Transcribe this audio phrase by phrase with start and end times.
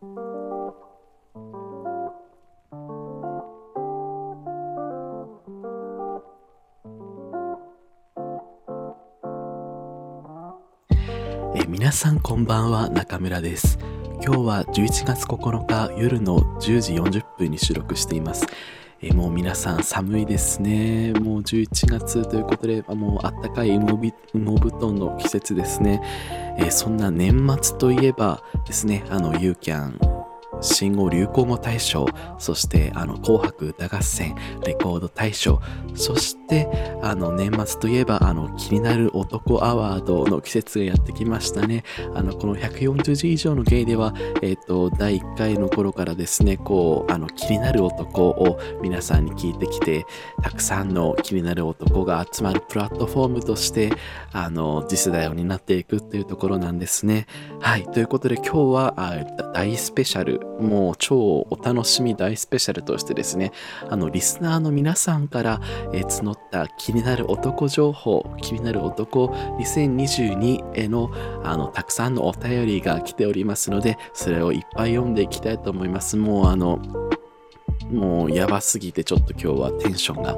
[0.00, 0.06] え
[11.66, 13.80] 皆さんこんばんは中村です。
[14.24, 18.46] 今日は11月9日夜の10時40分に収録しています。
[19.00, 21.12] えもう皆さん寒いですね。
[21.14, 26.00] もう11月ということでもうあったかい羽毛布団の季節ですね、
[26.58, 29.98] えそんな年末といえばですねあのユーキャン
[30.60, 32.06] 新語・流行語大賞、
[32.38, 34.34] そしてあの紅白歌合戦、
[34.64, 35.60] レコード大賞、
[35.94, 36.68] そしてて
[37.02, 41.84] あの年末といえばあの気になる男アワードの季節がやってきましたね。
[42.14, 50.06] あのこの140字以上のゲイでは、え、ー、と第1回の頃からですね、こうあの気になる男を皆さんに聞いてきて、
[50.42, 53.92] たくさんの気になる男が集まるプラットフォームとして
[54.32, 57.26] あの次世代を担っていくっていうところなんですね。
[57.60, 63.52] はい、ということで今日は大スペシャルもう超お楽しみ大スペシャルとしてですね、
[63.88, 65.60] あの、リスナーの皆さんから、
[65.92, 69.26] え、募った気になる男情報、気になる男
[69.58, 71.10] 2022への、
[71.44, 76.16] あの、たくさんのお便りが来ておりますので、それをいっぱい読んでいきたいと思います。
[76.16, 77.07] もうあの、
[77.90, 80.36] もうやばすぎてちょっと今日はテンションが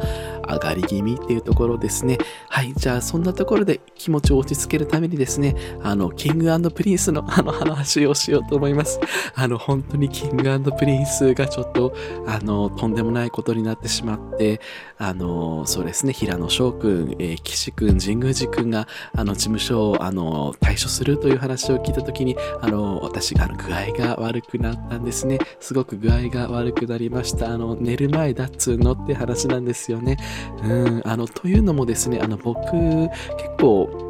[0.49, 2.19] 上がり気味っていうところですね。
[2.49, 2.73] はい。
[2.75, 9.01] じゃあそんなところで気持ちを落ち着けるためにですね、あの、キングプリンスのあの話をしようと思います。
[9.35, 11.95] あの、本当にキングプリンスがちょっと、
[12.27, 14.61] あの、とんでもないことになってしまって、
[15.01, 25.39] あの、そうですね、平野紫耀くん、えー、岸くん、神宮寺くんが、あの、事務所を、あの、退所するという話を聞いたときに、あの、私が、あの、具合が悪くなったんですね。
[25.59, 27.25] すごく具合が悪くなりま。
[27.25, 30.17] したあの寝る前だっつうのって話なんですよね。
[30.63, 33.11] うんあのというのもですねあの僕結
[33.59, 34.10] 構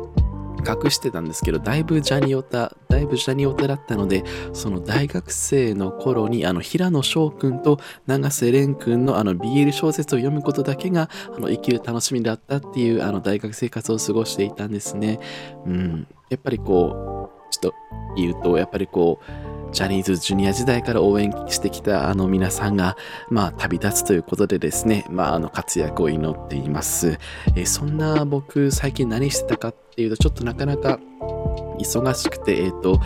[0.61, 15.21] 隠してたんですけど、だいぶジャニオタ、だいぶジャニオタだったので、その大学生の頃に、あの、平野翔くんと永瀬廉くんのあの、BL 小説を読むことだけが、あの、生きる楽しみだったっていう、あの、大学生活を過ごしていたんですね。
[15.67, 16.07] うん。
[16.29, 17.75] やっぱりこう、ちょっと
[18.17, 22.97] 言うと、やっぱりこう、ジャニーズジュニア時代から応援してきたあの皆さんが、
[23.29, 27.19] まあ、旅立つということでですね、まあ、あの活躍を祈っています。
[27.57, 30.99] えそんな僕、最近何してたかっていうと、ちょっとなかなか
[31.79, 33.01] 忙しくて、えっ、ー、と、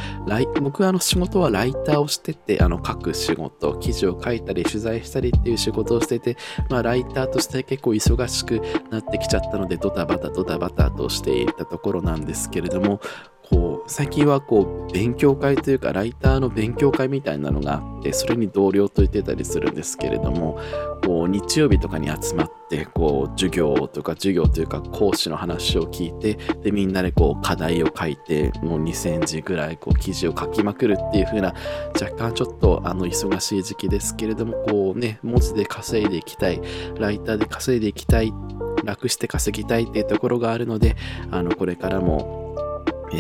[0.61, 6.37] 僕はあの仕事はライターをしてて、あの書く仕事、記事を書いたり取材したりっていう仕事をしてて、
[6.71, 8.61] まあライターとして結構忙しく
[8.91, 13.01] なってきちゃったので、ドタバタドタバタとしていたところなんですけれども、
[13.51, 20.59] こう最近はこう勉強会というかライターの勉強会みたいなのがあってそれに同僚と言ってたりするんですけれども
[21.05, 31.55] こう日曜日とかに集まってこう授業とか授業というか講師の話を聞いてでみんなでこう課題を書いてもう2000字ぐらいこう記事を書きまくるっていう風な
[32.01, 36.63] 若干ちょっとあの忙しい時期ですけれどもこうね文字で稼いでいきたい
[36.99, 38.33] ライターで稼いでいきたい
[38.85, 40.97] 楽して稼ぎたいっていうところがあるので
[41.31, 42.44] あのこれからも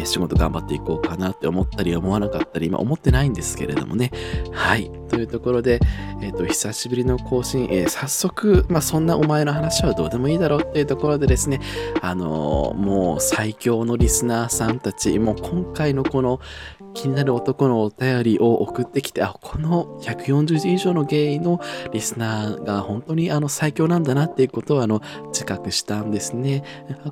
[0.04, 4.10] 仕事頑張っていこうかなって思ったり思わなかったり、今思ってないんですけれどもね。
[4.52, 4.90] はい。
[5.14, 5.80] というところで、
[6.20, 11.60] えっ、ー、と、久しぶりの更新、えー、早速、まあ、そんなお前の話はどうでもいいだろうっていうところでですね、
[12.02, 16.40] あのもう最強のリスナーさんたち、もう今回のこの
[16.94, 21.60] 気になる男のお便りを送ってきて、あ、この140字以上のゲイの
[21.92, 26.64] リスナーが本当にあの最強なんだなっていうことをあの自覚したんですね。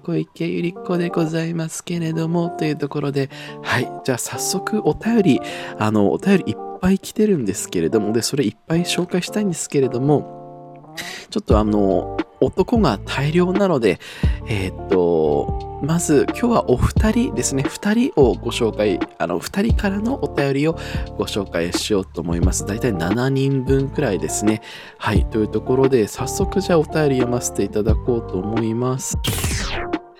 [0.03, 3.31] 小池百合子でございますけれども、というところで、
[3.63, 5.41] はい、じゃあ早速お便り、
[5.79, 10.95] あの、お便りいっぱいぱい来てるんですけれども、で、それいっぱい紹介したいんですけれども、
[11.31, 14.01] ちょっとあの、男が大量なので、
[14.49, 20.77] えー、っと、まず今日はお二人ですね、二人をご紹介、あの、二人からのお便りを
[21.17, 22.67] ご紹介しようと思います。
[22.67, 24.61] だいたい7人分くらいですね。
[24.99, 29.17] はい、というところで、早速じゃあお便り読ませていただこうと思います。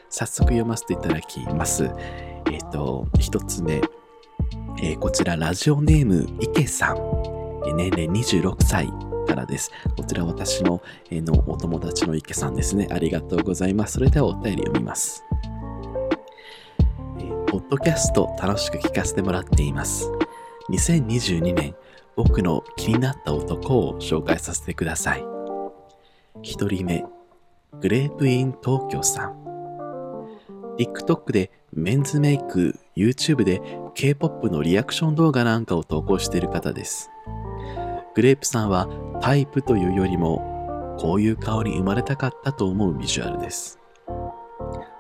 [0.09, 1.91] 早速読ませていただきます。
[2.53, 3.81] えっ、と、一つ目、
[4.81, 6.97] えー、こちらラジオネーム、池さん
[7.67, 7.73] え。
[7.73, 8.89] 年齢26歳。
[9.27, 9.71] からです。
[9.97, 12.89] こちら私の,、えー、のお友達の池さんですね。
[12.91, 13.95] ありがとうございます。
[13.95, 15.25] それではお便り読みます。
[17.19, 20.11] えー、ポッドキャスト楽しく聞かせてもらっています。
[20.71, 21.75] 2022年、
[22.17, 25.25] 僕の気になった男を紹介させてください。
[26.43, 27.05] 一人目、
[27.81, 29.43] グレープイン東京さん。
[30.79, 33.61] TikTok でメンズメイク、YouTube で
[33.95, 37.11] K-POP のリアクション動画なんかを投稿している方です。
[38.15, 38.89] グレープさんは
[39.21, 43.79] タイプというよりも、こういう顔に生まれたかったと思うビジュアルです。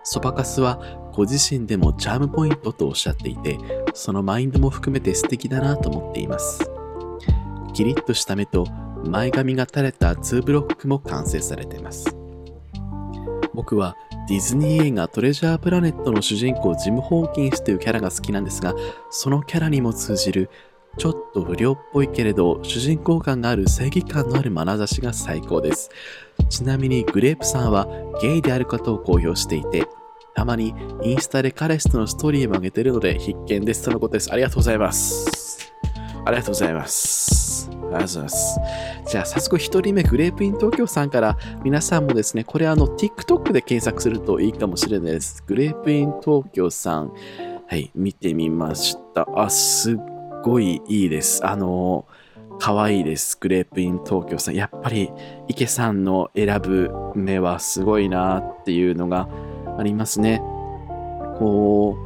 [0.04, 0.80] そばかすは
[1.12, 3.58] ご自身でもチャームポイントとおっしゃっていて、
[3.94, 6.70] そのマインドも含めて素敵だなと思っています。
[7.72, 8.66] キリッとした目と
[9.04, 12.16] 前髪が垂れた2ブロックも完成されています。
[13.54, 13.96] 僕は
[14.32, 18.75] ディズニー映画トレジャープラネットの主人公ジム・ホーキンスというキャラが好きなんですが、
[19.11, 20.49] そのキャラにも通じる
[20.96, 25.90] ちょっと不良っぽいけれど主人公感がある正義感のある眼差しが最高です。
[26.49, 27.87] ちなみにグレープさんは
[28.23, 29.87] ゲイであることを公表していて、
[30.34, 34.32] たまにインスタで彼氏とのストーリーも上げてるので必見ですとのことです。
[34.32, 35.61] ありがとうございます。
[36.24, 37.69] ありがとうございます。
[37.70, 38.60] ありがとうございます。
[39.08, 45.42] じゃあ早速一人目グレープイン東京さんから皆さんもですね、これあの TikTok で検索するといいかもしれないです。
[45.46, 47.12] グレープイン東京さん。
[47.72, 49.26] はい、見てみました。
[49.34, 49.96] あ、すっ
[50.42, 51.46] ごいいいです。
[51.46, 52.06] あの、
[52.58, 53.38] 可愛いです。
[53.40, 54.54] グレープイン東京さん。
[54.54, 55.10] やっぱり
[55.48, 59.26] 池さんの選ぶ目はすごいなっていうのが
[59.78, 60.42] ありますね。
[61.38, 61.96] こ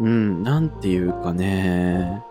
[0.00, 2.22] う、うん、なんていうかね、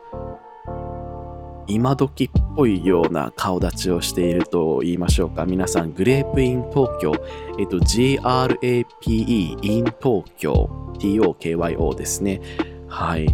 [1.67, 5.45] 今時っぽいような顔立ちをしていると言いましょうか。
[5.45, 7.13] 皆さん、グレープイン東京、
[7.57, 10.69] えっと、GRAPE in 東京、
[10.99, 12.41] TOKYO ですね。
[12.87, 13.27] はい。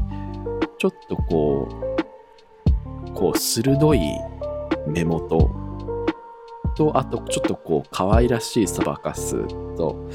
[0.78, 1.68] ちょっとこ
[3.08, 4.00] う、こう、鋭い
[4.88, 5.50] 目元
[6.78, 9.36] と、あと、ちょっとこう、可愛らしいそばかす
[9.76, 10.08] と、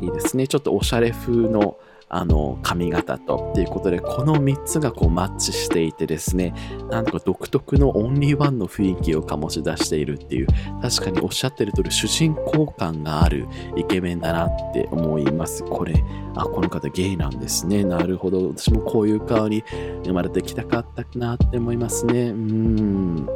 [0.00, 0.46] いいですね。
[0.46, 1.76] ちょっとおしゃれ風の、
[2.10, 6.52] あの髪型とっていうことでこの3つがこうマッチしていてですね
[6.90, 10.48] なんとか独特のオンリーワンの雰囲気を醸し出しているっていう
[10.82, 13.46] 確かにおっしゃってる通り主人公感がある
[13.76, 15.62] イケメンだなって思います。
[15.64, 15.94] これ
[16.34, 17.84] あこの方ゲイなんですね。
[17.84, 18.48] なるほど。
[18.48, 19.62] 私もこういう顔に
[20.04, 22.30] 生まれてきたかったなって思いますね。
[22.30, 23.26] うん。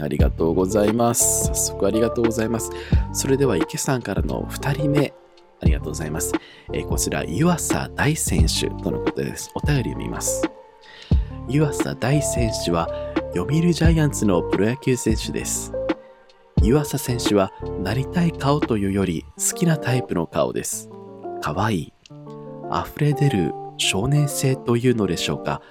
[0.00, 1.46] ありがとうございます。
[1.46, 2.70] 早速ありがとうございます。
[3.12, 5.14] それでは池さんからの2人目。
[5.60, 6.32] ありがとうございます。
[6.72, 9.50] えー、こちら、湯浅大選手とのことです。
[9.54, 10.42] お便りを見ます。
[11.48, 12.88] 湯浅大選手は、
[13.34, 15.72] 読売ジャイアンツのプロ野球選手です。
[16.62, 20.90] 湯浅選手は、なりたい顔というより、好きなタイプの顔です。
[21.40, 21.92] かわいい。
[22.70, 25.62] 溢れ出る少年性というのでしょうか。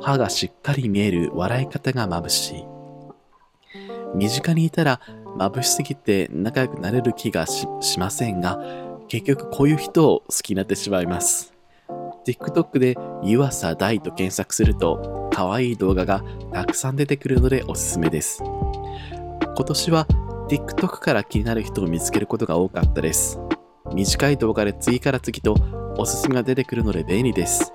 [0.00, 2.64] 歯がしっかり見える笑い方が眩しい。
[4.14, 5.00] 身近にいたら
[5.38, 7.66] 眩しすぎて仲良くなれる気がし
[7.98, 8.58] ませんが、
[9.10, 11.52] 結局こういう人を好きになってしまいます。
[12.24, 16.22] TikTok で湯浅大と検索すると可愛い動画が
[16.52, 18.40] たくさん出てくるのでおすすめです。
[18.44, 20.06] 今年は
[20.48, 23.40] TikTok から気になる人を見つけることが多かったです。
[23.92, 25.56] 短い動画で次から次と
[25.98, 27.72] おすすめが出てくるので便利です。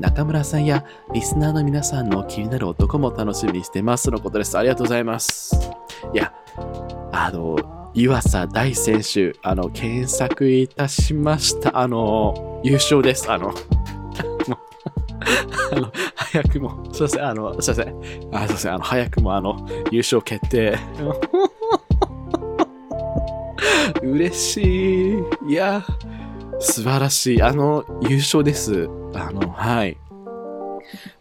[0.00, 4.56] 中村さんやリスナーの皆さんの気になる男も楽しみにしてますのことです。
[4.56, 5.70] ありがとうございます。
[6.14, 6.32] いや、
[7.12, 11.78] あの、湯浅大選手、あの、検索いたしました。
[11.78, 13.30] あの、優勝です。
[13.30, 13.52] あの、
[15.72, 17.94] あの、早くも、すいません、あの、すいません、
[18.32, 20.78] あ、すいません、あの、早くも、あの、優勝決定。
[24.02, 25.22] 嬉しい。
[25.48, 25.84] いや、
[26.60, 27.42] 素晴らしい。
[27.42, 28.88] あの、優勝です。
[29.14, 29.96] あの、はい。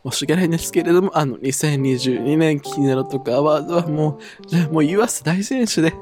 [0.10, 5.94] 申し訳ないんですけれども、あの、2022年気になるとかアワードはもう、じゃもう言わす大選手で、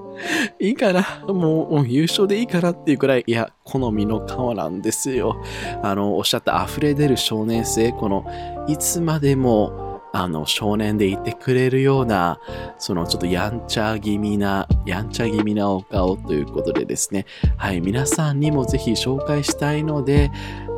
[0.60, 5.42] いいからもう優勝でいいからっていうくらい、いや、好みの顔なんですよ。
[5.84, 8.26] あの、おっしゃった溢れ出る少年性、この、
[8.68, 9.85] いつまでも、
[10.16, 12.40] あの、少年でいてくれるような、
[12.78, 17.26] そのちょっとやんちゃ気味な、やんちゃ気味なお顔ということでですね、
[17.58, 20.32] はい、皆さんにもぜひ紹介したいので、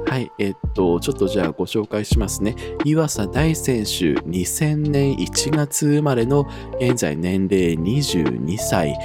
[0.08, 2.56] はい、えっと、ちょっとじゃあご紹介しますね。
[2.84, 6.48] 岩佐大選手、2000年1月生まれの
[6.80, 8.98] 現在年齢22歳、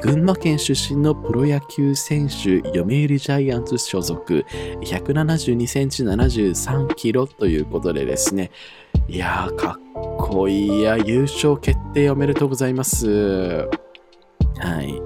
[0.00, 4.46] 群馬県出身のプロ野球選手、読売ジャイアンツ所属、
[4.82, 8.52] 172センチ73キロということでですね、
[9.08, 13.68] いやー、かっこいいや、優勝決定おめでとうございます。
[14.58, 15.02] はい。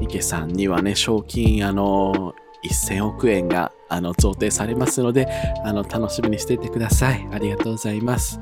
[0.00, 2.34] 池さんにはね、賞金、あの、
[2.70, 5.28] 1000億円があの贈呈されますので
[5.64, 7.26] あの楽しみにしていてください。
[7.30, 8.40] ありがとうございます。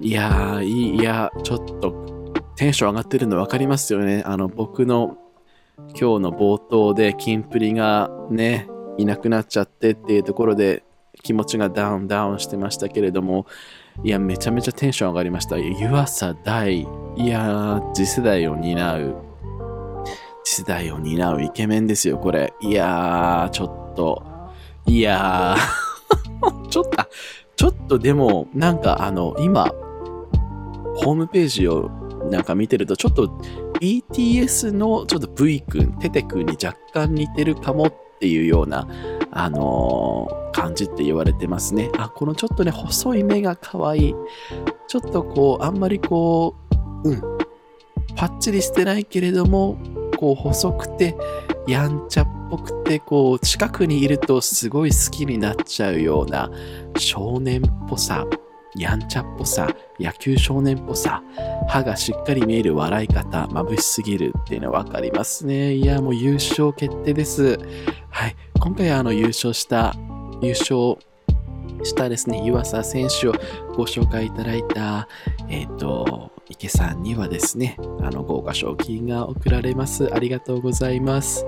[0.00, 4.22] いやー、いい、や、ちょっとテンション上がってるの分かりますよね。
[4.26, 5.16] あの僕の
[5.88, 10.82] 今日の冒頭でキンプリがね、いなくなっちゃってっていうところで
[11.22, 13.46] 気持ちがダウンダウンしてましたけれども、
[14.02, 15.58] いや、めちゃめちゃテンション上がりました。
[15.58, 16.86] 湯浅大、い
[17.26, 19.30] や次世代を担う
[20.44, 22.52] 次世代を担うイケメンですよ、これ。
[22.60, 24.22] いやー、ちょっと、
[24.86, 26.90] いやー ちょっと、
[27.56, 29.66] ちょっとでも、なんかあの、今、
[30.96, 31.90] ホームページを
[32.30, 33.26] なんか見てると、ちょっと
[33.80, 38.88] BTS のちょっと V 君、テテ君に若干似てるかもっていうような、
[39.32, 41.90] あのー、感じって言われてますね。
[41.98, 44.14] あ、このちょっとね、細い目が可愛い。
[44.88, 46.56] ちょっとこう、あんまりこ
[47.04, 47.20] う、うん、
[48.16, 49.78] パッチリしてないけれども、
[50.18, 51.16] こう細くて、
[51.66, 56.50] やんちゃっぽくて、こう近くにいるとすごい好きになっちゃうような
[56.98, 58.26] 少年っぽさ、
[58.76, 61.22] やんちゃっぽさ、野球少年っぽさ、
[61.68, 65.74] 歯がしっかり見える笑い方、眩しすぎるっていうのはわかりますね。
[65.74, 67.58] いや、もう優勝決定です。
[68.10, 68.36] はい。
[68.60, 69.94] 今回あの優勝した、
[70.42, 70.96] 優勝
[71.84, 73.32] したですね、湯浅選手を
[73.74, 75.08] ご紹介いただいた、
[75.48, 80.12] えっ、ー、と、池さんにはですね、あの豪華賞金が贈られます。
[80.12, 81.46] ありがとうございます。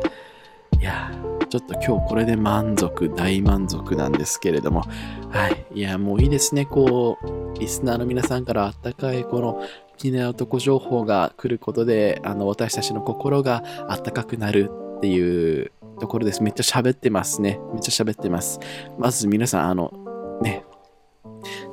[0.81, 1.12] いや
[1.53, 4.85] ちょっと今日これで満足、大満足なんですけれども、
[5.29, 5.67] はい。
[5.75, 6.65] いや、もういいですね。
[6.65, 9.63] こう、リスナーの皆さんからあったかいこの
[9.99, 16.43] 気になる男情報が来ることで、あの、私たちの心があったかくなるっていうところです。
[16.43, 17.61] めっちゃ喋ってますね。
[17.75, 18.59] めっちゃ喋ってます。
[18.99, 19.93] まず皆さん、あの、
[20.41, 20.65] ね、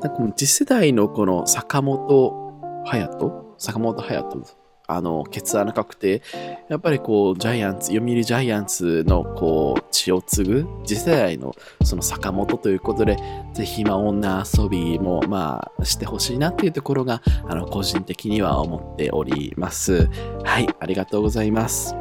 [0.01, 3.55] なんかもう次世代のこの坂本隼人？
[3.57, 4.58] 坂本隼人？
[4.89, 6.21] あの、ケツ穴確定。
[6.67, 11.53] やっぱりこう、ジャイアンツ、読売ジャイアンツのこう、血を継ぐ、次世代の
[11.83, 13.17] その坂本ということで、
[13.53, 20.09] ぜひ、まあ、女遊びも、まあ、してほしいなっていうところが、あの、個人的には思っております。
[20.43, 21.95] はい、ありがとうございます。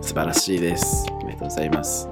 [0.00, 1.06] 素晴らしいです。
[1.08, 2.08] ありがとうございます。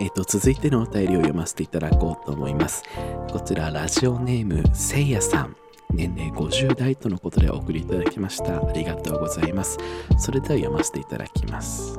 [0.00, 2.82] えっ、と、続いてのお便りを読ませていただこうと思います。
[3.30, 5.61] こちら、ラジオネーム、せいやさん。
[5.92, 8.66] 年齢50代とのことでお送りいただきました。
[8.66, 9.78] ありがとうございます。
[10.18, 11.98] それでは読ませていただきます。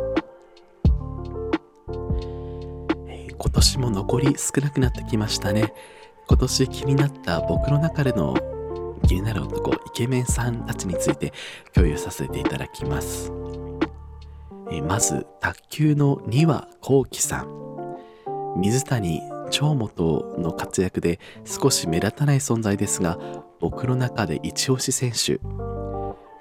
[3.08, 5.74] えー、今年も残り少なくなってきましたね。
[6.28, 8.36] 今年気になった僕の中での
[9.08, 11.34] 気になる男、イケメンさんたちについて
[11.74, 13.32] 共有させていただきます。
[14.72, 17.64] え、まず、卓球の丹羽幸喜さん。
[18.56, 19.22] 水谷
[19.52, 23.20] 長本の活躍で少し目立たない存在ですが
[23.64, 25.40] 僕の中で一押し選手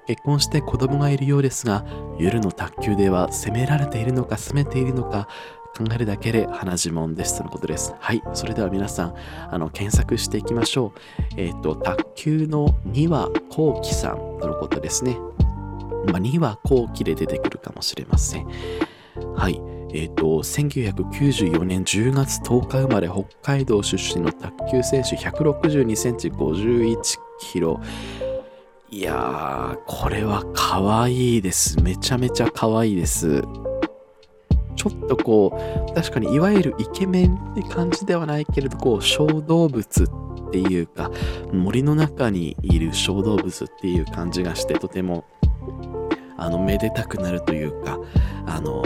[0.07, 1.85] 結婚して子供がいるようですが
[2.19, 5.29] 夜の卓球では攻められているのか攻めているのか
[5.77, 7.95] 考えるだけで鼻血もんですとのことです。
[7.99, 8.21] はい。
[8.35, 9.15] それでは皆さん、
[9.49, 10.99] あの、検索していきましょう。
[11.35, 15.17] えっ、ー、と、卓球の丹羽幸喜さんとのことですね。
[16.11, 18.47] まあ、丹羽幸喜で出てくるかもしれません。
[19.35, 19.59] はい。
[19.93, 26.97] えっ、ー、と、1994年10月10日生まれ、北海道出身の卓球選手、162センチ、51
[27.39, 27.79] キロ。
[28.89, 31.79] いやー、これは可愛いです。
[31.81, 33.43] めちゃめちゃ可愛いです。
[34.75, 41.11] ちょっとこう、確かにいわゆるイケメンって感じではないけれど、こう、小動物っていうか、
[41.51, 45.23] 森の中にいる小動物っていう感じがして、とても、
[46.35, 47.99] あの、めでたくなるというか、
[48.47, 48.83] あの、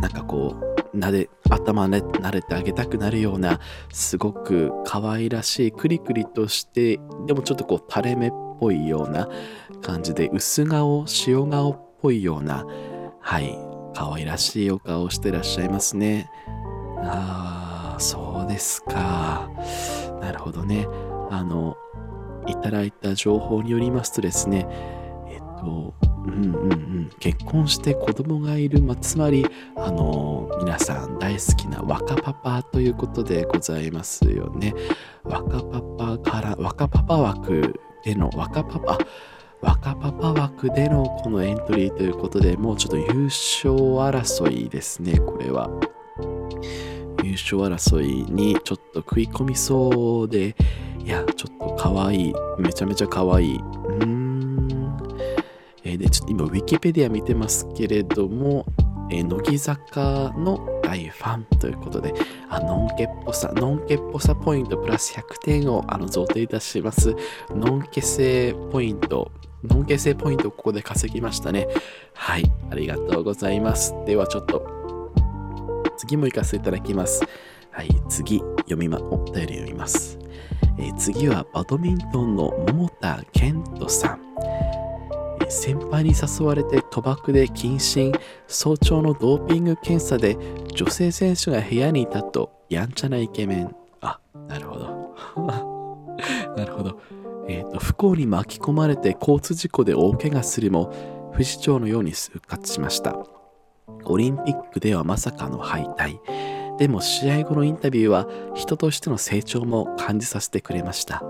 [0.00, 0.56] なんかこ
[0.94, 3.60] う、なで、頭ね、慣れてあげたくなるような、
[3.92, 9.28] すごく可愛らしい、クリクリとして、でもちょっとこう、垂れ目っぽいような
[9.82, 12.64] 感じで、薄顔、塩顔っぽいような、
[13.20, 13.56] はい、
[13.94, 16.30] 可愛らしいお顔をしてらっしゃいますね。
[17.02, 19.50] ああ、そうですか。
[20.20, 20.86] なるほどね。
[21.30, 21.76] あの、
[22.46, 24.66] いただいた情報によりますとですね、
[25.28, 25.94] えっと、
[26.26, 29.46] うんうんうん、結婚して子供がいる、ま、つまり、
[29.76, 34.74] あの皆さん大好きな若パパということでございますよね。
[35.24, 38.98] 若パパから、若パパ枠での、若パパ、
[39.62, 45.70] 若パパ枠でのこのエントリーということでもうちょっと優勝争いですね、これは。
[47.22, 50.56] 優勝争いにちょっと食い込みそうで、
[51.04, 52.34] いや、ちょっと可愛い。
[52.58, 53.60] めちゃめちゃ可愛い。
[55.90, 58.64] え、で、ちょっと今、ウィキペディア見てますけれども、
[59.10, 62.14] えー、乃木坂の大ファンということで、
[62.48, 67.14] あのんけっぽさ、のんけっぽさポイントプラス100点をあの贈呈いたします。
[67.50, 69.32] のんけ性ポイント、
[69.64, 71.66] のんけ性ポイントをここで稼ぎましたね。
[72.14, 73.94] はい、ありがとうございます。
[74.06, 74.64] ではちょっと、
[75.96, 77.24] 次も行かせていただきます。
[77.72, 80.18] はい、次、読みま、お便り読みます。
[80.78, 84.20] えー、次はバドミントンの桃田健人さん。
[85.50, 88.12] 先輩に誘われて賭博で謹慎
[88.46, 90.36] 早朝のドーピング検査で
[90.74, 93.74] 女性選手が部屋にいたとやんちゃなイケメン。
[94.00, 95.14] あなるほど。
[96.56, 97.00] なるほど。
[97.48, 100.92] えっ、ー、と不幸に巻き込まれて交通事故で大怪我するも
[101.32, 103.16] 不死鳥のように復活しました。
[104.04, 106.18] オリンピックではまさかの敗退。
[106.78, 111.22] でも試合後のインタビューは人としての成長も感じさせてくれました。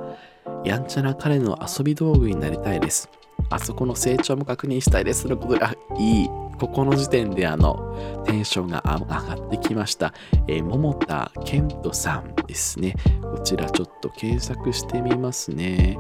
[0.65, 3.09] やんちゃな彼の遊び道具になりたいです。
[3.51, 6.29] あそこの成長も確認したいですのことで、あ、いい。
[6.59, 10.13] ここの時点であの、テンションが上がってきました。
[10.47, 12.95] えー、桃田健人さんですね。
[13.23, 15.99] こちらちょっと検索してみますね。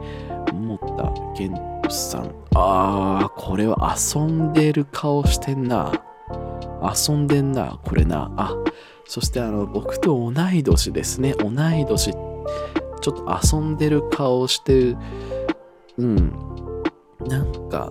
[0.52, 1.54] 桃田健
[1.88, 2.34] さん。
[2.54, 5.92] あー、これは遊んでる顔してんな。
[6.82, 8.30] 遊んでんな、これな。
[8.36, 8.54] あ、
[9.06, 11.34] そしてあの、僕と同い年ですね。
[11.34, 12.12] 同い年。
[12.12, 14.96] ちょっと遊んでる顔してる。
[15.98, 16.32] うん。
[17.26, 17.90] なんか、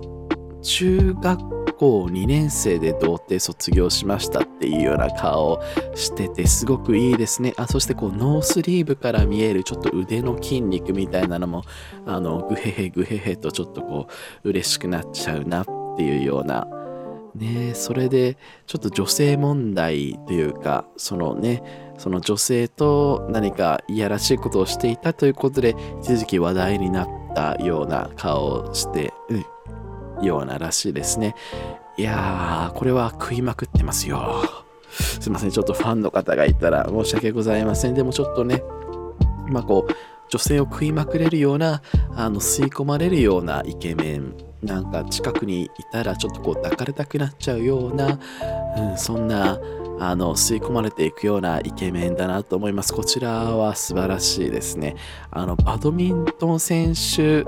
[0.62, 5.64] 中学校2年生で童貞卒業しましたっていうような顔を
[5.96, 7.54] しててすごくいいですね。
[7.58, 11.64] あ、そしてこうノースリーブから見えるちょっと腕の筋肉みたいなのも
[12.06, 14.08] あのグヘヘグヘヘとちょっとこ
[14.44, 16.68] う嬉しくなっちゃうなっていうような
[17.36, 21.64] ねそれでちょっと女性問題というかそのね
[21.98, 31.36] その女性と何かいやらしいことをしていたということで一時期話題になったような顔をして、うん、ようならしいですね。
[31.98, 34.44] いやー、これは食いまくってますよ。
[34.92, 37.94] すいません、ちょっとファンの方がいたら申し訳ございません。
[37.94, 38.64] でもちょっとね、
[39.50, 39.94] まあこう、
[40.30, 41.82] 女性を食いまくれるような、
[42.16, 48.20] あの、吸い込まれるようなイケメン、なんか近くにいたらちょっとこう抱かれたくなっちゃうような、
[48.78, 49.58] うん、そんな、
[50.00, 52.94] あの、吸い込まれていくようなイケメンだなと思います。
[52.94, 54.96] こちらは素晴らしいですね。
[55.32, 57.46] あの、バドミントン選手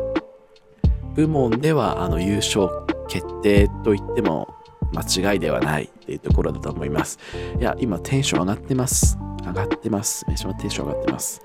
[1.16, 2.70] 部門ではあの優勝
[3.08, 4.54] 決定と言っても
[4.94, 7.20] 間違いではないっていうところだと思います。
[7.60, 9.18] いや、今テンション上がってます。
[9.46, 10.26] 上がってます。
[10.28, 11.42] めちゃめちゃテンション上がってます。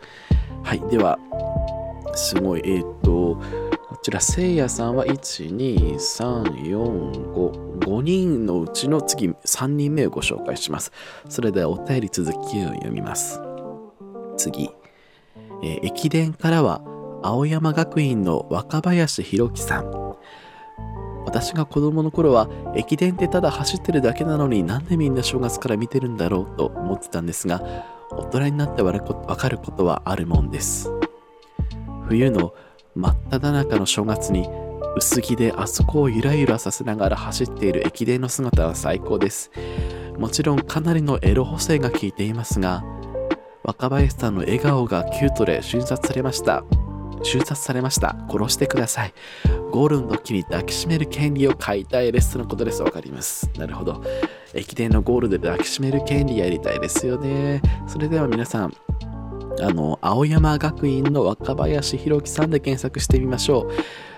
[0.62, 1.18] はい、では、
[2.14, 3.40] すごい、えっ、ー、と、
[4.06, 10.92] ちら、せいやさんは1、2、3、4、5、5人のうちの次、3人目をご紹介します。
[11.28, 13.40] それではお便り続きを読みます。
[14.36, 14.70] 次、
[15.64, 16.82] えー、駅伝からは
[17.24, 20.14] 青山学院の若林弘樹さん
[21.24, 27.62] 私が子供の頃は駅伝ってただ走ってるだけなのになんでみんな正月から見てるんだろうと思ってたんですが
[28.10, 30.90] 大人になってわかることはあるもんです
[32.06, 32.54] 冬の
[32.96, 34.48] 真っ只中の正月に
[34.96, 39.50] 薄着であそこをゆらゆらさせながら走っている駅伝の姿は最高です
[40.18, 42.82] もちろんかなりのエロ補正が効いていますが
[43.62, 46.64] 若林さんの笑顔がキュートで瞬殺されました
[47.22, 48.16] 瞬殺されました。
[48.30, 49.14] 殺してください。
[49.70, 52.82] ゴールの時に抱きしめる権利を買いたいですとのことです。
[52.82, 53.50] わかります。
[53.58, 54.02] なるほど。
[54.54, 57.60] 駅伝のゴールで抱きしめる権利やりたいですよね。
[57.86, 58.74] それでは皆さん、
[59.60, 63.70] あの、青山学院の若林弘樹さんで検索してみましょう。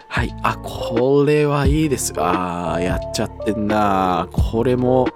[0.08, 0.34] はい。
[0.42, 2.12] あ、これはいいです。
[2.16, 5.06] あー、やっちゃってんなこれも、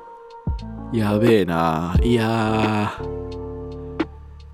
[0.93, 3.23] やべえないやー、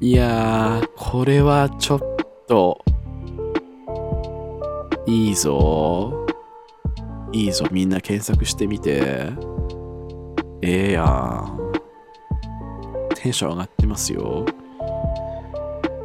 [0.00, 2.00] いやー、これはちょっ
[2.46, 2.84] と、
[5.06, 6.26] いいぞ。
[7.32, 7.66] いいぞ。
[7.70, 9.32] みんな検索してみて。
[10.62, 11.58] ええやん。
[13.14, 14.46] テンション上がってますよ。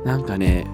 [0.06, 0.68] なんかね、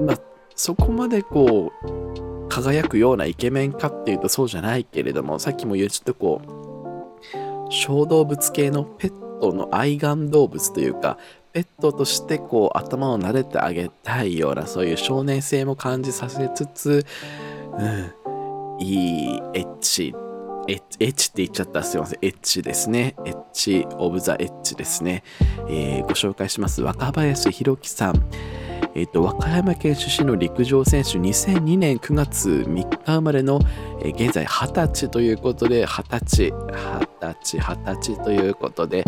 [0.00, 0.18] まあ、
[0.54, 11.18] そこまでこう、輝くようなイケメンかっていうとそうじゃないけれども、さっきも言うちょっとこう、小動物系のペットの愛玩動物というか、
[11.52, 17.06] ペットとしてこう頭を撫でてあげたいようなそういう少年性も感じさせつつ、
[17.78, 20.14] うん、いいエッチ
[20.68, 21.82] エッエッチって言っちゃった。
[21.82, 22.18] すいません。
[22.22, 23.14] エッチですね。
[23.24, 25.22] エッチオブザエッチですね、
[25.68, 26.82] えー、ご紹介します。
[26.82, 28.22] 若林弘樹さん。
[28.94, 31.18] えーと、和歌山県出身の陸上選手。
[31.18, 33.60] 2002年9月3日生まれの、
[34.02, 39.04] えー、現在20歳ということで20歳20歳20歳ということで。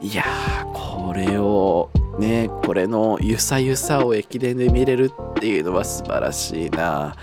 [0.00, 7.16] いやーこれをねこれのゆさゆさを駅伝で見れるっていうのは素晴らしいな。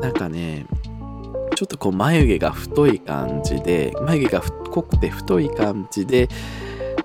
[0.00, 0.66] なんかね
[1.54, 6.28] ちょっとこう眉毛が太い感じで眉毛が濃くて太い感じで、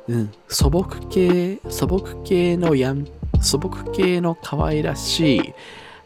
[0.07, 3.07] うん、素朴系素朴系のやん
[3.41, 5.53] 素朴系の可愛らしい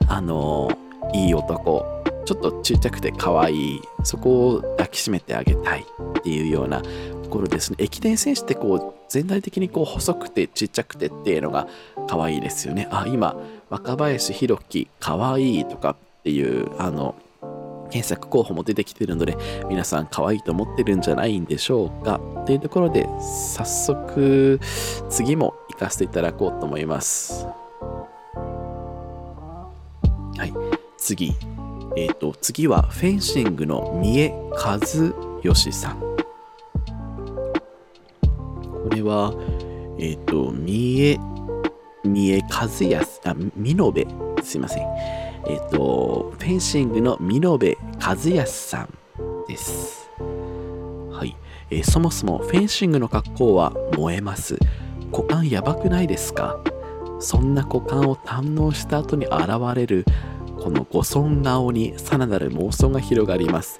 [0.07, 0.69] あの
[1.13, 2.03] いい男。
[2.25, 3.81] ちょっとちっちゃくて可愛い。
[4.03, 7.77] そこを抱きしめてあげたいっていうようなところですね。
[7.79, 11.67] 駅伝選手ってこう全体的にこう細くてちっちゃくてっていうのが
[12.07, 12.87] 可愛いですよね。
[12.91, 13.35] あ今
[13.69, 17.15] 若林弘樹可愛いとかっていうあの
[17.93, 19.37] 検索候補も出てきてるので
[19.69, 22.19] 皆さん可愛いと思ってるんじゃないんでしょうか。
[22.41, 24.59] っていうところで早速
[25.11, 27.45] 次も行かせていただこうと思います。
[30.37, 30.51] はい。
[30.97, 31.35] 次。
[31.95, 34.79] えっ、ー、と次はフェンシングの三重和
[35.43, 35.99] 義さん。
[35.99, 36.17] こ
[38.89, 39.35] れは
[39.99, 41.19] えっ、ー、と三重
[42.03, 44.03] 三重和康あ美濃部
[44.41, 45.22] すいません。
[45.47, 48.89] えっ、ー、とフェンシングの美濃部和康さん
[49.47, 50.09] です。
[50.19, 51.35] はい、
[51.69, 54.57] えー、そもそもフェンシングの格好は燃えます。
[55.11, 56.57] 股間やばくないですか？
[57.19, 59.37] そんな股間を堪能した後に現
[59.75, 60.05] れる
[60.59, 63.79] この五尊顔にさらなる妄想が広がります。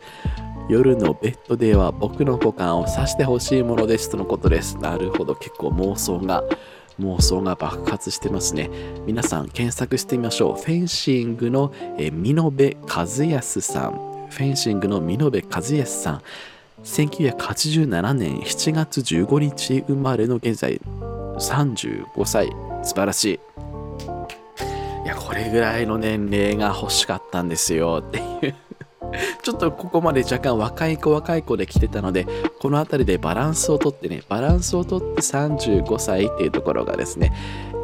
[0.69, 4.77] 夜のベッドでは僕の股間を刺してほしいものですとのことです。
[4.77, 5.35] なるほど。
[5.35, 6.41] 結構妄想が
[6.99, 8.69] 妄想が爆発してますね。
[9.05, 10.61] 皆さん検索してみましょう。
[10.61, 14.27] フェンシングのえ美濃部和康さん。
[14.29, 16.21] フェンシングの美濃部和康さん。
[16.83, 20.81] 1987年7月15日生まれの現在
[21.37, 22.49] 35歳。
[22.83, 23.39] 素晴らしい。
[25.05, 28.03] いやこれぐらいの年齢が欲しかったんですよ。
[28.05, 28.55] っていう。
[29.43, 32.25] ちょっとここまで若干若い子若い子で来てたので
[32.59, 37.33] この辺りでバランスをとってねバランスをとって35歳っていうところがですね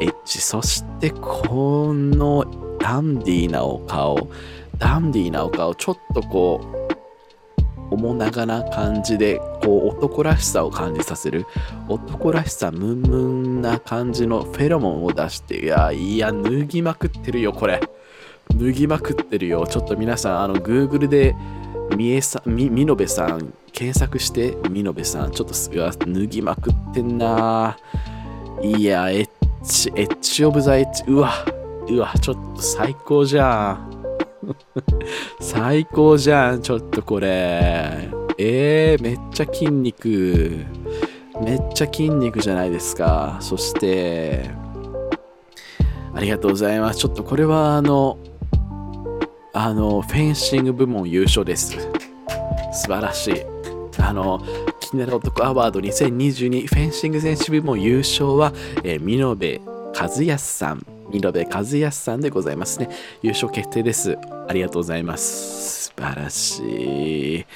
[0.00, 0.40] エッジ。
[0.40, 2.44] そしてこの
[2.78, 4.28] ダンディーなお顔
[4.78, 6.60] ダンディーなお顔ちょっとこ
[7.90, 11.46] う面長な感じでこう男らしさを感じさせる
[11.88, 17.80] 男らしさムンムンな感じのフェロモンを出していやいや脱ぎまくってるよこれ。
[18.54, 21.34] 脱ぎまくってるよちょっと皆さんあの Google で
[21.96, 27.76] みえさみみのべさん検索してみのべさんちょっとうわ脱ぎまくってんな
[28.62, 29.28] いやエッ
[29.62, 31.32] チエッチオブザエッチうわ
[31.88, 33.90] うわちょっと最高じゃん
[35.40, 38.08] 最高じゃん、ちょっとこれ。
[38.38, 40.64] えー、めっちゃ筋肉。
[41.42, 43.38] めっちゃ筋肉じゃないですか。
[43.40, 44.50] そして、
[46.14, 47.00] ありがとうございます。
[47.00, 48.18] ちょっとこれはあの、
[49.52, 51.76] あの、フェンシング部門優勝です。
[52.72, 53.34] 素晴らしい。
[53.98, 54.40] あの、
[54.78, 58.52] 気になる男アワード2022フェンシング選手部門優勝は、
[58.84, 59.60] えー、見延
[59.94, 60.86] 和康さん。
[61.10, 62.88] 見延和康さんでございますね。
[63.22, 64.16] 優勝決定です。
[64.48, 65.88] ありがとうございます。
[65.88, 67.46] 素晴らしい。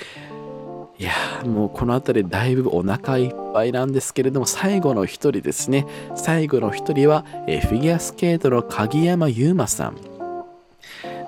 [0.96, 1.12] いや
[1.44, 10.13] もうこの辺りだいぶお腹いっぱいなんですけれども最後の一人ですね最後の一人は、えフィギュアスケートの鍵山優真さん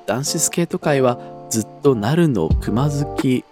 [0.06, 1.18] 男子スケート界は
[1.50, 3.44] ずっとなるの熊好き、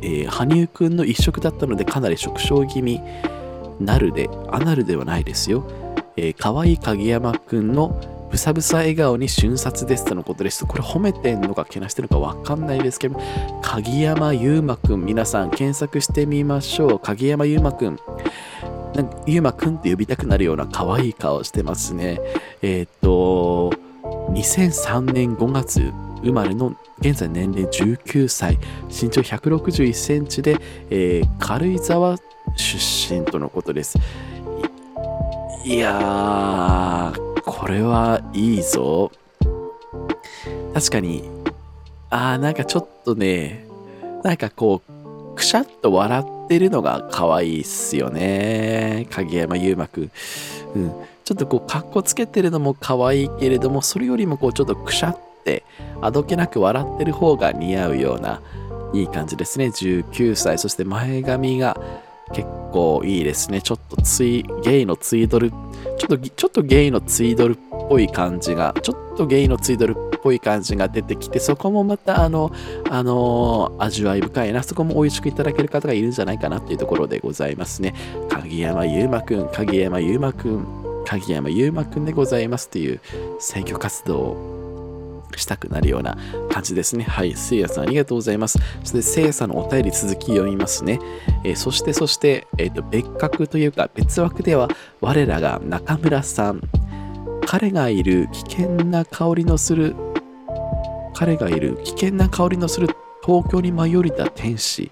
[0.00, 3.00] えー、羽生くんの一色だったのでかなり縮小気味
[3.80, 5.66] なるでアナルではないですよ、
[6.16, 10.64] えー、可愛い鍵山くんのぶさぶさ笑顔に瞬殺ですとのことです。
[10.64, 13.20] これ褒めてんのかけなしてるのかわかんないですけど、
[13.60, 16.98] 鍵山優馬くん、皆さん検索してみましょう。
[16.98, 17.98] 鍵山優馬くん。
[18.94, 22.20] なんかゆうまくんって呼びたくなるような可愛い顔してますね。
[22.62, 23.72] えー、っと、
[24.32, 30.56] 2003年5月生まれの現在年齢19歳、身長161センチで、
[30.90, 32.16] えー、軽井沢
[32.56, 33.98] 出身とのことです。
[35.64, 39.10] いやー、これはいいぞ。
[40.74, 41.28] 確かに、
[42.10, 43.66] あーなんかちょっとね、
[44.22, 49.06] なんかこう、くしゃっと笑ってるのが可愛いっすよね。
[49.10, 50.10] 影山優馬くん。
[50.76, 50.92] うん。
[51.24, 55.64] ちょっとこう、かっこつけてるのも可愛いけれども、それよりもこう、ちょっとくしゃって、
[56.00, 58.40] あどけなく笑ってる方が似合うような、
[58.92, 59.66] いい感じですね。
[59.66, 60.58] 19歳。
[60.58, 61.80] そして前髪が、
[62.32, 63.60] 結構いいですね。
[63.62, 65.56] ちょっとツイ、ゲイのツイドル、ちょ
[66.04, 67.56] っと、ちょっとゲイのツイドルっ
[67.88, 72.50] ぽい感じが、ちょっとゲイのツイドルっぽい感じが出てきて、そこもまた、あの、
[72.90, 77.94] あの味わい深いな、そこも美味しくいただける方がいるんじゃないかなっていうところでございますね。
[78.30, 83.00] 鍵山優馬くん、鍵山優馬くん、鍵山優馬くんでございますという
[83.38, 84.62] 選挙活動
[85.36, 86.16] したくなるような
[86.50, 87.04] 感じですね。
[87.04, 87.34] はい。
[87.34, 88.58] せいやさんありがとうございます。
[88.80, 91.00] そしてせいやさんのお便り続き読みますね。
[91.44, 94.68] えー、そしてそして、えっ、ー、と、別格というか別枠では
[95.00, 96.60] 我らが中村さん。
[97.44, 99.94] 彼がいる危険な香りのする、
[101.12, 102.88] 彼がいる危険な香りのする
[103.26, 104.90] 東京に舞い降りた天使。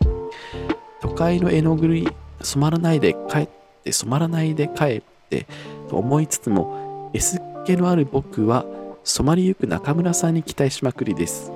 [1.00, 2.08] 都会の絵の具に
[2.42, 3.48] 染まらないで帰っ
[3.84, 5.46] て、染まらないで帰って、
[5.90, 8.64] と思いつつも、S っ気のある僕は
[9.04, 11.52] 染まりゆく中村さんに期待しまくりです。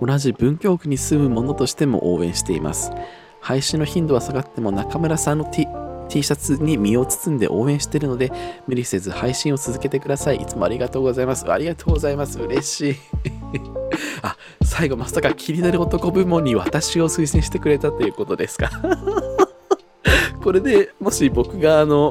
[0.00, 2.90] 同じ文京区に住む者としても応援しています。
[3.40, 5.66] 配信の頻度は下がっても中村さんの T,
[6.08, 8.32] T シャツに身を包んで応援しているので
[8.66, 10.36] 無理せず配信を続けてください。
[10.36, 11.50] いつもありがとうございます。
[11.50, 12.38] ありがとうございます。
[12.40, 12.96] 嬉しい。
[14.22, 18.70] あ最後まさか気になる男部門に私を推薦してくれたということですか？
[20.42, 22.10] これでもし僕があの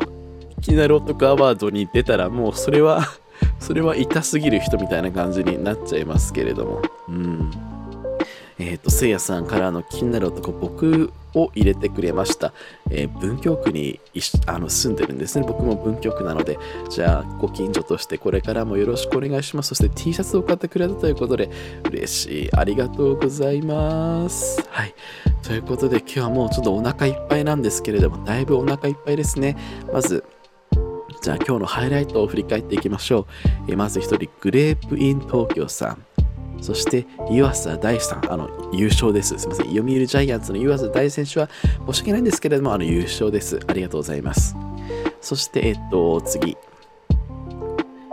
[0.61, 3.03] 気になる男アワードに出たらもうそれは
[3.59, 6.81] それは痛すぎる人みたいな感じになっちゃいますけれども。
[7.07, 7.51] うん。
[8.59, 12.51] えっ、ー、と、せいやさんからの気になる男、僕を入れてくれました。
[12.89, 14.01] えー、文京区に
[14.47, 15.45] あの住んでるんですね。
[15.47, 19.69] 僕も文京区なので、じゃあ、ご近所としてこれからもよろしくお願いします。
[19.69, 21.49] そして T シャツを買ってくれたということで、
[21.89, 22.49] 嬉しい。
[22.53, 24.61] ありがとうございます。
[24.69, 24.93] はい。
[25.41, 29.55] ということで、今日はもうちょっとお腹いっぱいなんですけれども、だいぶお腹いっぱいですね。
[29.93, 30.25] まず、
[31.21, 33.27] じゃあ今日のハイライトを振り返っていきましょ
[33.67, 33.71] う。
[33.71, 36.05] えまず1人、グレープイン東京さん。
[36.61, 39.37] そして湯浅大さん、あの優勝です。
[39.37, 39.65] すみません。
[39.67, 41.49] 読売ジャイアンツの湯浅大選手は
[41.87, 43.59] 申し訳ないんですけれども、あの優勝です。
[43.67, 44.55] ありがとうございます。
[45.21, 46.57] そして、えっと、次。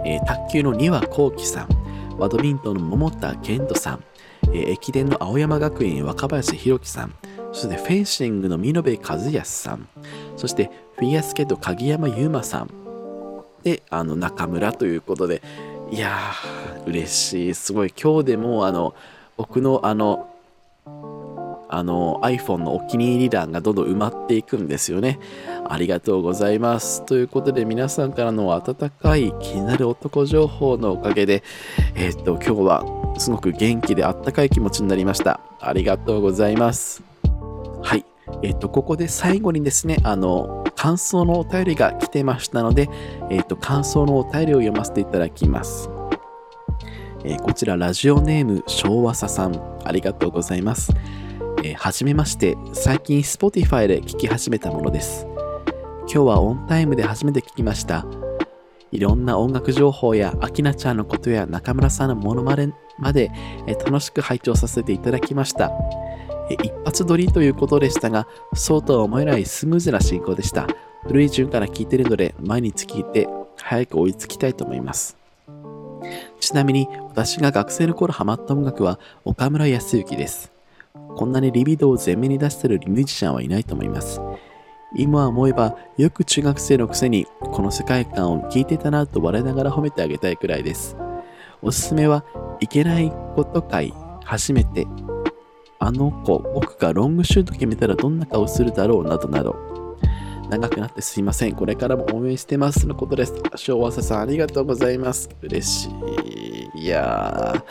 [0.05, 1.69] えー、卓球の丹羽幸喜さん、
[2.17, 4.05] バドミントンの桃田健人さん、
[4.45, 7.15] えー、駅伝の青山学院若林弘樹さん、
[7.53, 9.89] そしてフェンシングの見延和康さん、
[10.37, 12.71] そしてフィギュアスケート鍵山優真さん、
[13.67, 15.43] で、あの中村ということで、
[15.91, 17.55] いやー、嬉しい。
[17.55, 17.93] すごい。
[18.01, 18.95] 今日でも、あの、
[19.37, 20.29] 僕のあの、
[21.69, 25.19] あの iPhone のお気に入り欄がどんどん埋まっていくんですよね。
[25.69, 27.05] ありがとうございます。
[27.07, 31.43] ということで皆さんからの温かい気になる男情報のおかげで、
[31.97, 35.41] えー、っと、今日はすごく元気であったかい気持ちになりました。
[35.59, 37.03] ありがとうございます。
[37.83, 38.05] はい。
[38.43, 42.89] え、っと、ここで最後にですね、あの、感想のお便りが来てましたので、
[43.31, 45.91] えっと、感想のお便りを読ませていただきます。
[47.25, 50.93] えー、こちら、ラジオネーム、昭和ささん、ありがとうございます。
[51.65, 55.27] えー、はじめまして、最近 Spotify で聞き始めたものです。
[56.03, 58.07] 今日はオンタイムで初めて聞きました。
[58.93, 63.31] いろんな音楽情報やアキナちゃんのことや中村さんのモノマネまで、
[63.67, 65.73] えー、楽しく拝聴させていただきました。
[66.55, 70.67] 一発撮りということでしたが、そうとは思えないスムーズな進行でした。
[71.05, 75.17] 古い順から聞いているので、毎日聞いて早く追いつきたいと思います。
[76.41, 80.53] ちなみに、私が学生の頃ハマった音楽は岡村康之です。
[81.17, 84.21] こんなにリビドを前面に出してるミュージシャンはいないと思います。
[84.95, 90.97] 今思えば、よく中学生のくせに、この世界観を聞いてたなと笑いながら褒めてあげたいくらいです。
[91.63, 92.25] おすすめは、
[92.61, 93.93] いけないこと会、
[94.25, 94.87] 初めて、
[95.87, 99.55] あの子、僕がロングシュート決めたらどんな顔するだろうなどなど。
[100.51, 101.55] 長くなってすいません。
[101.55, 103.35] これからも応援してますのことです。
[103.55, 105.31] 昭和さん、ありがとうございます。
[105.43, 105.89] 嬉し
[106.75, 106.87] い。
[106.87, 107.63] いや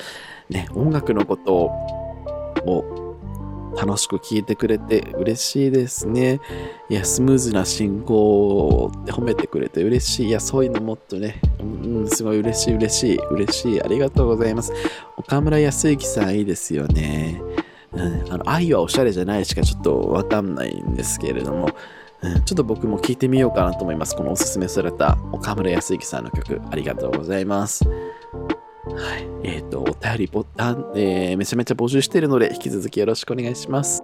[0.49, 1.71] ー、ね、音楽のこと
[2.65, 3.15] を
[3.77, 6.39] 楽しく聞いてくれて嬉しいですね。
[6.89, 10.27] いや、スムーズな進行って褒めてくれて嬉しい。
[10.27, 13.81] いや、そういうのもっとね、うん、すごい嬉しい、嬉しい、嬉しい。
[13.81, 14.71] ありがとうございます。
[15.17, 17.41] 岡村康之さんいいですよね。
[17.95, 21.69] うん、あの愛はおしゃれじゃないしかちょっとわかんないんですけれども、
[22.21, 24.15] うん、ちょっと僕も聞いてみようかなと思います。
[24.15, 27.87] このおすすめされた岡村康之さんの曲、ありがとうございます。
[27.87, 29.27] はい。
[29.43, 34.03] えっ、ー、と、お便りボタン、えー、めちゃめちゃ募集しているので、引き続きよろしくお願いします。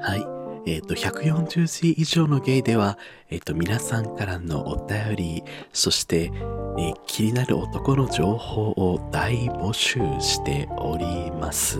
[0.00, 0.32] はい。
[0.66, 2.98] えっ、ー、と、140字以上のゲイでは、
[3.30, 6.30] えっ、ー、と、皆さんからのお便り、そして、
[6.78, 11.78] えー、気になる男の情報を大募集しております。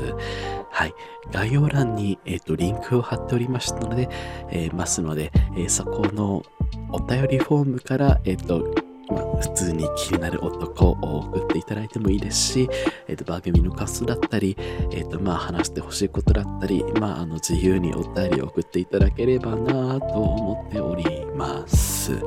[0.83, 0.95] はい。
[1.31, 4.09] 概要欄に、えっ、と、リンクを貼っておりましたので、
[4.51, 6.43] えますので、えそこの
[6.91, 8.75] お便りフォームから、えっ、と、
[9.09, 12.69] ま、普通に気になる男を送っていただいてもいいですし、
[13.07, 14.57] えっ、ー、と、番組のカスだったり、
[14.91, 22.19] えっ、ー、と、まあ、話してほしいことだったり、まあ、あの、自由にお便りを送っていただければなと思っております。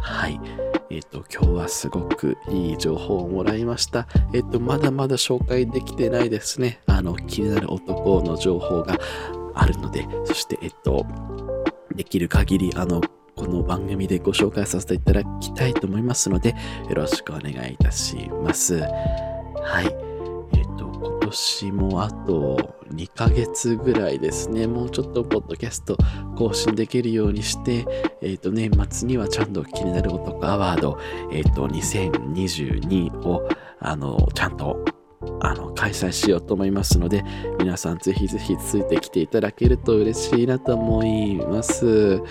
[0.00, 0.67] はい。
[0.90, 4.08] えっ、と、今日はすごくいい情報をもらいました。
[4.32, 6.80] えっ、と、まだまだ紹介できてないですね。
[6.86, 8.98] あの、気になる男の情報が
[9.54, 11.04] あるので、そして、えっと、
[11.94, 13.02] できる限り、あの、
[13.36, 16.54] この番組でご紹介させていただきたいと思いますので、
[16.88, 18.80] よろしくお願いいたします。
[18.80, 19.94] はい。
[20.56, 20.87] えっ、と、
[21.30, 24.66] 年もあと2ヶ月ぐらいですね。
[24.66, 25.96] もうちょっとポッドキャスト
[26.36, 27.86] 更新できるようにして、
[28.22, 30.98] えっ、ー、と、年末にはちゃんと気になる男アワード、
[31.32, 33.48] えっ、ー、と、2022を、
[33.80, 34.84] あの、ちゃんと
[35.40, 37.24] あの、開催しようと思いますので、
[37.58, 42.22] 皆さんぜひぜひついてきていただけると嬉しいなと思います。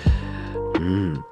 [0.75, 1.23] うん。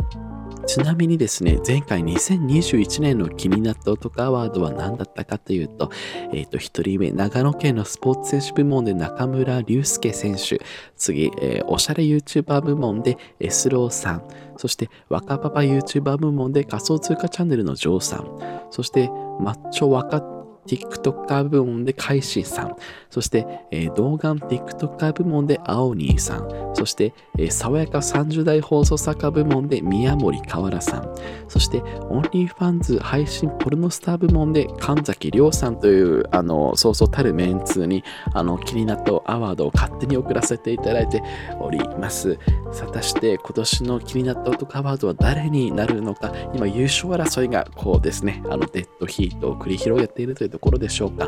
[0.66, 5.92] ちなみにですね、前回2021年の気になった男アワードは何だったかというと、
[6.34, 10.60] えっ、ー、と、一人目、長野県のスポーツ選手部門で中村隆介選手、
[10.98, 14.24] 次、えー、おしゃれ YouTuber 部門でエスローさん、
[14.58, 20.35] そして若パパ YouTuber 部門で仮想通貨チャンネルのジョーさん、そしてマッチョ若
[20.68, 22.76] TikToker 部門で海進さん、
[23.10, 31.16] そして、えー、動画 TikToker 部門で青兄さん、そして、えー、爽やか30代放送作家部門で宮森河原さん、
[31.48, 41.22] そして、 OnlyFans 配信ポルノスター部門で神崎亮さんという、あの、そうそうたるメンツに、あの、気になったアワードを勝手に送らせていただいて
[41.60, 42.38] おります。
[42.80, 51.28] 果たして今年の気になった男アワードは誰になるのか、今優勝争いがこうですね、あの、デッドヒートを繰り広げているというところでしょうか。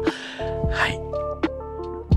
[0.72, 1.00] はい。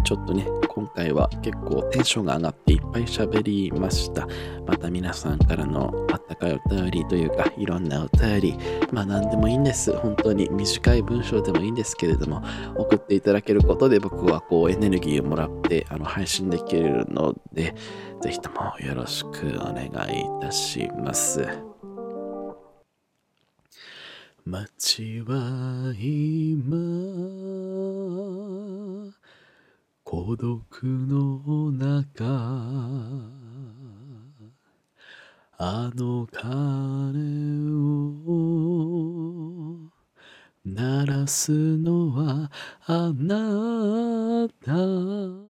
[0.05, 4.29] ちょっとね、今回は結構テンションが上がっていっぱい喋りました。
[4.67, 8.59] また皆さんからのあったかいお便りというか、いろんなお便り、
[8.93, 9.93] まあ何でもいいんです。
[9.93, 12.43] 本当に短い文章でもいいんですけれども、
[12.77, 17.75] 送っていただけることで僕はこうエネルギーをもらってあの配信できるので、
[18.23, 21.70] ぜひともよろしくお願いいたします。
[24.51, 26.75] 街は今
[30.03, 32.25] 孤独の中
[35.57, 37.21] あの鐘
[38.27, 38.51] を
[40.65, 42.51] 鳴らすのは
[42.87, 45.50] あなた。